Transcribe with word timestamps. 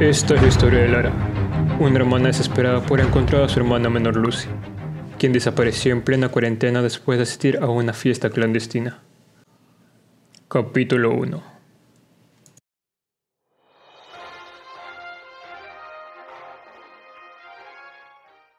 Esta 0.00 0.34
es 0.34 0.42
la 0.42 0.48
historia 0.48 0.80
de 0.80 0.88
Lara, 0.88 1.12
una 1.78 2.00
hermana 2.00 2.26
desesperada 2.26 2.80
por 2.80 3.00
encontrar 3.00 3.44
a 3.44 3.48
su 3.48 3.60
hermana 3.60 3.88
menor 3.88 4.16
Lucy, 4.16 4.48
quien 5.20 5.32
desapareció 5.32 5.92
en 5.92 6.02
plena 6.02 6.30
cuarentena 6.30 6.82
después 6.82 7.16
de 7.16 7.22
asistir 7.22 7.58
a 7.62 7.66
una 7.66 7.92
fiesta 7.92 8.28
clandestina. 8.28 9.04
Capítulo 10.48 11.12
1 11.12 11.42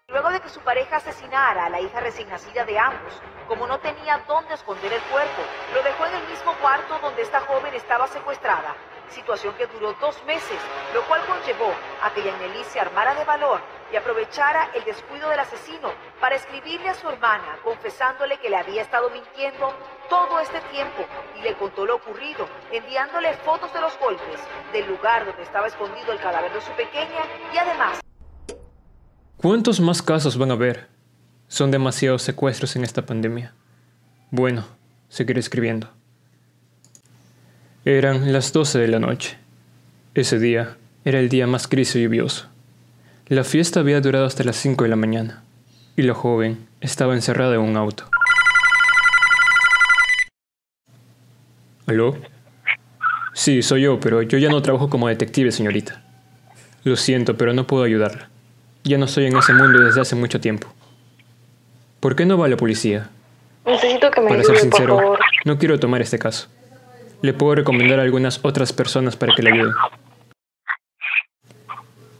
Luego 0.07 0.29
de 0.31 0.39
que 0.39 0.47
su 0.47 0.61
pareja 0.61 0.95
asesinara 0.95 1.65
a 1.65 1.69
la 1.69 1.81
hija 1.81 1.99
recién 1.99 2.29
nacida 2.29 2.63
de 2.63 2.79
ambos, 2.79 3.11
como 3.49 3.67
no 3.67 3.77
tenía 3.79 4.21
dónde 4.25 4.53
esconder 4.53 4.93
el 4.93 5.01
cuerpo, 5.11 5.41
lo 5.73 5.83
dejó 5.83 6.05
en 6.05 6.15
el 6.15 6.29
mismo 6.29 6.53
cuarto 6.61 6.97
donde 7.01 7.23
esta 7.23 7.41
joven 7.41 7.73
estaba 7.73 8.07
secuestrada, 8.07 8.73
situación 9.09 9.53
que 9.55 9.67
duró 9.67 9.93
dos 10.01 10.21
meses, 10.25 10.59
lo 10.93 11.03
cual 11.07 11.21
conllevó 11.25 11.73
a 12.01 12.13
que 12.13 12.23
Yaneli 12.23 12.63
se 12.63 12.79
armara 12.79 13.15
de 13.15 13.25
valor 13.25 13.61
y 13.91 13.95
aprovechara 13.95 14.69
el 14.75 14.83
descuido 14.83 15.29
del 15.29 15.39
asesino 15.39 15.91
para 16.19 16.35
escribirle 16.35 16.89
a 16.89 16.95
su 16.95 17.07
hermana, 17.07 17.57
confesándole 17.63 18.39
que 18.39 18.49
le 18.49 18.57
había 18.57 18.81
estado 18.81 19.09
mintiendo 19.09 19.73
todo 20.09 20.39
este 20.39 20.59
tiempo 20.71 21.05
y 21.37 21.41
le 21.41 21.53
contó 21.55 21.85
lo 21.85 21.95
ocurrido, 21.95 22.47
enviándole 22.71 23.33
fotos 23.37 23.73
de 23.73 23.81
los 23.81 23.97
golpes, 23.99 24.39
del 24.73 24.87
lugar 24.87 25.25
donde 25.25 25.43
estaba 25.43 25.67
escondido 25.67 26.11
el 26.11 26.19
cadáver 26.19 26.53
de 26.53 26.61
su 26.61 26.71
pequeña 26.71 27.21
y 27.53 27.57
además 27.57 27.99
¿Cuántos 29.37 29.79
más 29.79 30.01
casos 30.01 30.37
van 30.39 30.49
a 30.49 30.55
haber? 30.55 30.87
Son 31.47 31.69
demasiados 31.69 32.23
secuestros 32.23 32.75
en 32.75 32.83
esta 32.83 33.05
pandemia. 33.05 33.53
Bueno, 34.31 34.65
seguiré 35.07 35.39
escribiendo. 35.39 35.89
Eran 37.85 38.33
las 38.33 38.51
12 38.51 38.79
de 38.79 38.87
la 38.87 38.99
noche. 38.99 39.37
Ese 40.15 40.39
día 40.39 40.75
era 41.03 41.19
el 41.19 41.29
día 41.29 41.45
más 41.45 41.69
gris 41.69 41.95
y 41.95 42.01
lluvioso. 42.01 42.47
La 43.27 43.43
fiesta 43.43 43.79
había 43.79 44.01
durado 44.01 44.25
hasta 44.25 44.43
las 44.43 44.55
5 44.55 44.83
de 44.83 44.89
la 44.89 44.95
mañana 44.95 45.43
y 45.95 46.01
la 46.01 46.13
joven 46.13 46.67
estaba 46.81 47.13
encerrada 47.13 47.55
en 47.55 47.61
un 47.61 47.77
auto. 47.77 48.05
¿Aló? 51.85 52.17
Sí, 53.33 53.61
soy 53.61 53.83
yo, 53.83 53.99
pero 53.99 54.23
yo 54.23 54.37
ya 54.37 54.49
no 54.49 54.61
trabajo 54.61 54.89
como 54.89 55.07
detective, 55.07 55.51
señorita. 55.51 56.01
Lo 56.83 56.95
siento, 56.95 57.37
pero 57.37 57.53
no 57.53 57.67
puedo 57.67 57.83
ayudarla. 57.83 58.29
Ya 58.83 58.97
no 58.97 59.05
estoy 59.05 59.25
en 59.25 59.37
ese 59.37 59.53
mundo 59.53 59.79
desde 59.79 60.01
hace 60.01 60.15
mucho 60.15 60.39
tiempo. 60.39 60.73
¿Por 61.99 62.15
qué 62.15 62.25
no 62.25 62.37
va 62.37 62.47
la 62.47 62.57
policía? 62.57 63.09
Necesito 63.65 64.09
que 64.11 64.21
me 64.21 64.29
Para 64.29 64.43
ser 64.43 64.57
sincero, 64.57 64.95
por 64.95 65.03
favor. 65.03 65.19
no 65.45 65.57
quiero 65.57 65.79
tomar 65.79 66.01
este 66.01 66.17
caso. 66.19 66.47
Le 67.25 67.33
puedo 67.33 67.55
recomendar 67.55 67.97
a 67.99 68.03
algunas 68.03 68.39
otras 68.43 68.71
personas 68.71 69.15
para 69.15 69.33
que 69.33 69.41
le 69.41 69.51
ayuden. 69.51 69.73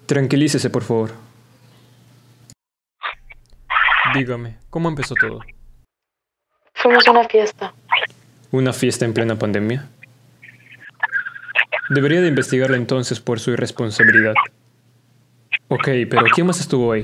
Tranquilícese, 0.08 0.72
por 0.72 0.81
favor. 0.81 1.11
Dígame, 4.16 4.58
¿cómo 4.72 4.89
empezó 4.89 5.14
todo? 5.14 5.42
Fuimos 6.73 7.08
a 7.08 7.11
una 7.11 7.30
fiesta. 7.30 7.72
¿Una 8.50 8.73
fiesta 8.73 9.06
en 9.06 9.14
plena 9.14 9.36
pandemia? 9.36 9.88
Debería 11.92 12.22
de 12.22 12.30
investigarla 12.30 12.76
entonces 12.76 13.20
por 13.20 13.39
su 13.39 13.52
irresponsabilidad. 13.52 14.33
Ok, 15.67 15.88
pero 16.10 16.23
¿quién 16.33 16.48
más 16.48 16.60
estuvo 16.60 16.92
ahí? 16.92 17.04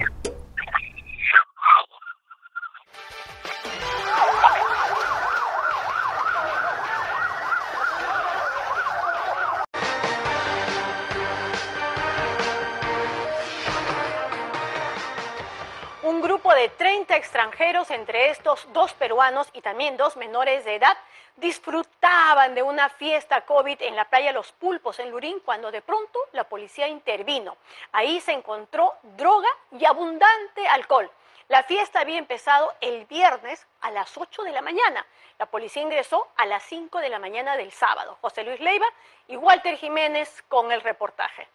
Grupo 16.41 16.55
de 16.55 16.69
30 16.69 17.15
extranjeros, 17.17 17.91
entre 17.91 18.31
estos 18.31 18.67
dos 18.73 18.93
peruanos 18.93 19.47
y 19.53 19.61
también 19.61 19.95
dos 19.95 20.17
menores 20.17 20.65
de 20.65 20.73
edad, 20.73 20.97
disfrutaban 21.37 22.55
de 22.55 22.63
una 22.63 22.89
fiesta 22.89 23.41
COVID 23.41 23.79
en 23.81 23.95
la 23.95 24.05
playa 24.05 24.31
Los 24.31 24.51
Pulpos 24.53 24.97
en 24.97 25.11
Lurín 25.11 25.39
cuando 25.45 25.69
de 25.71 25.83
pronto 25.83 26.17
la 26.31 26.45
policía 26.45 26.87
intervino. 26.87 27.57
Ahí 27.91 28.19
se 28.21 28.31
encontró 28.31 28.91
droga 29.15 29.49
y 29.79 29.85
abundante 29.85 30.67
alcohol. 30.67 31.11
La 31.47 31.61
fiesta 31.61 31.99
había 31.99 32.17
empezado 32.17 32.73
el 32.81 33.05
viernes 33.05 33.67
a 33.81 33.91
las 33.91 34.17
8 34.17 34.41
de 34.41 34.51
la 34.51 34.63
mañana. 34.63 35.05
La 35.37 35.45
policía 35.45 35.83
ingresó 35.83 36.27
a 36.37 36.47
las 36.47 36.63
5 36.63 37.01
de 37.01 37.09
la 37.09 37.19
mañana 37.19 37.55
del 37.55 37.71
sábado. 37.71 38.17
José 38.19 38.43
Luis 38.43 38.59
Leiva 38.59 38.87
y 39.27 39.35
Walter 39.37 39.77
Jiménez 39.77 40.43
con 40.47 40.71
el 40.71 40.81
reportaje. 40.81 41.47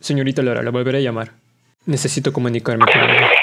Señorita 0.00 0.40
Lara, 0.40 0.62
la 0.62 0.70
volveré 0.70 0.98
a 0.98 1.02
llamar. 1.02 1.32
Necesito 1.84 2.32
comunicarme 2.32 2.86
con 2.86 3.10
ella. 3.10 3.41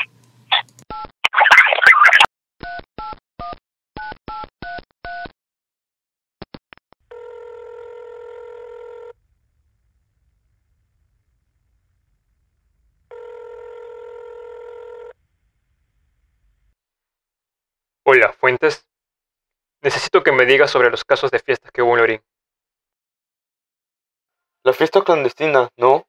Hola, 18.12 18.34
Fuentes. 18.34 18.88
Necesito 19.84 20.24
que 20.24 20.31
me 20.31 20.47
digas 20.47 20.72
sobre 20.72 20.90
los 20.90 21.06
casos 21.06 21.30
de 21.30 21.38
fiestas 21.38 21.72
que 21.72 21.84
hubo 21.84 21.92
en 21.92 21.97
Lorín. 22.00 22.24
La 24.64 24.74
fiesta 24.74 25.03
clandestina, 25.03 25.70
¿no? 25.78 26.08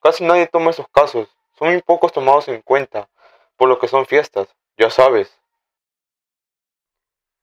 Casi 0.00 0.24
nadie 0.24 0.46
toma 0.46 0.70
esos 0.70 0.86
casos. 0.92 1.28
Son 1.58 1.72
muy 1.72 1.82
pocos 1.82 2.12
tomados 2.12 2.46
en 2.46 2.62
cuenta, 2.62 3.10
por 3.56 3.68
lo 3.68 3.80
que 3.80 3.88
son 3.88 4.06
fiestas, 4.06 4.54
ya 4.78 4.90
sabes. 4.90 5.40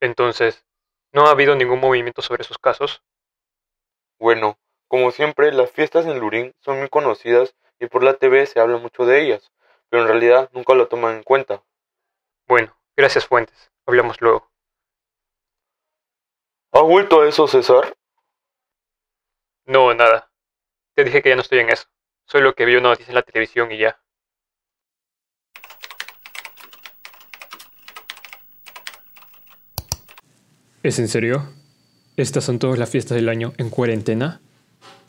Entonces, 0.00 0.64
¿no 1.12 1.26
ha 1.26 1.32
habido 1.32 1.54
ningún 1.54 1.78
movimiento 1.78 2.22
sobre 2.22 2.44
esos 2.44 2.56
casos? 2.56 3.02
Bueno, 4.18 4.58
como 4.86 5.10
siempre, 5.10 5.52
las 5.52 5.70
fiestas 5.70 6.06
en 6.06 6.18
Lurín 6.18 6.54
son 6.60 6.78
muy 6.78 6.88
conocidas 6.88 7.54
y 7.78 7.88
por 7.88 8.02
la 8.02 8.14
TV 8.14 8.46
se 8.46 8.58
habla 8.58 8.78
mucho 8.78 9.04
de 9.04 9.20
ellas, 9.20 9.52
pero 9.90 10.00
en 10.00 10.08
realidad 10.08 10.48
nunca 10.54 10.72
lo 10.72 10.88
toman 10.88 11.16
en 11.16 11.22
cuenta. 11.24 11.62
Bueno, 12.46 12.77
gracias 12.98 13.26
Fuentes. 13.26 13.70
Hablamos 13.86 14.20
luego. 14.20 14.50
¿Has 16.72 16.82
vuelto 16.82 17.22
a 17.22 17.28
eso, 17.28 17.46
César? 17.46 17.96
No, 19.64 19.94
nada. 19.94 20.30
Te 20.94 21.04
dije 21.04 21.22
que 21.22 21.30
ya 21.30 21.36
no 21.36 21.42
estoy 21.42 21.60
en 21.60 21.70
eso. 21.70 21.86
Solo 22.26 22.54
que 22.54 22.66
vi 22.66 22.74
una 22.74 22.90
noticia 22.90 23.12
en 23.12 23.14
la 23.14 23.22
televisión 23.22 23.70
y 23.72 23.78
ya. 23.78 23.98
¿Es 30.82 30.98
en 30.98 31.08
serio? 31.08 31.48
¿Estas 32.16 32.44
son 32.44 32.58
todas 32.58 32.78
las 32.78 32.90
fiestas 32.90 33.14
del 33.14 33.28
año 33.28 33.52
en 33.58 33.70
cuarentena? 33.70 34.40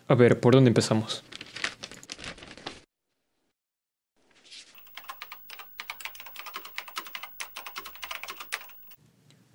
A 0.07 0.15
ver, 0.15 0.39
¿por 0.39 0.53
dónde 0.53 0.69
empezamos? 0.69 1.23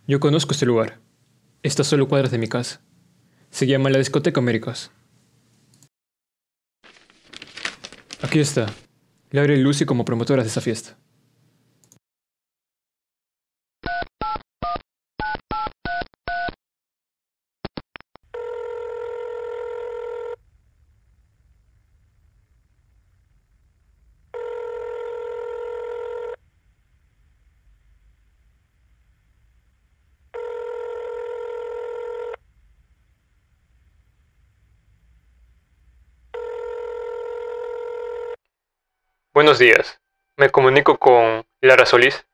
Yo 0.06 0.20
conozco 0.20 0.52
este 0.52 0.66
lugar. 0.66 1.00
Está 1.62 1.80
a 1.80 1.84
solo 1.86 2.08
cuadras 2.08 2.30
de 2.30 2.36
mi 2.36 2.46
casa. 2.46 2.82
Se 3.50 3.66
llama 3.66 3.88
la 3.88 3.98
Discoteca 3.98 4.38
Américas. 4.38 4.90
Aquí 8.20 8.38
está. 8.38 8.66
Laura 9.30 9.54
y 9.54 9.62
Lucy 9.62 9.86
como 9.86 10.04
promotoras 10.04 10.44
de 10.44 10.50
esa 10.50 10.60
fiesta. 10.60 10.98
Buenos 39.34 39.58
días. 39.58 40.00
Me 40.38 40.50
comunico 40.50 40.96
con 40.96 41.44
Lara 41.60 41.86
Solís. 41.86 42.24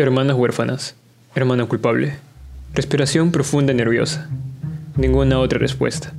Hermanas 0.00 0.36
huérfanas. 0.36 0.94
Hermana 1.34 1.66
culpable. 1.66 2.14
Respiración 2.72 3.32
profunda 3.32 3.72
y 3.72 3.76
nerviosa. 3.76 4.28
Ninguna 4.96 5.40
otra 5.40 5.58
respuesta. 5.58 6.12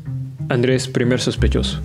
Andrés, 0.50 0.90
primer 0.90 1.22
sospechoso. 1.22 1.80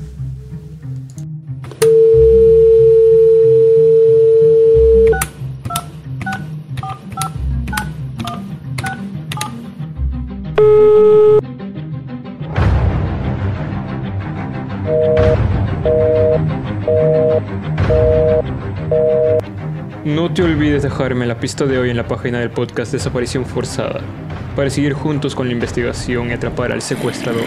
No 20.04 20.30
te 20.30 20.42
olvides 20.42 20.82
dejarme 20.82 21.24
la 21.24 21.40
pista 21.40 21.64
de 21.64 21.78
hoy 21.78 21.88
en 21.88 21.96
la 21.96 22.06
página 22.06 22.38
del 22.38 22.50
podcast 22.50 22.92
Desaparición 22.92 23.46
Forzada 23.46 24.02
para 24.54 24.68
seguir 24.68 24.92
juntos 24.92 25.34
con 25.34 25.46
la 25.46 25.54
investigación 25.54 26.28
y 26.28 26.32
atrapar 26.34 26.72
al 26.72 26.82
secuestrador. 26.82 27.42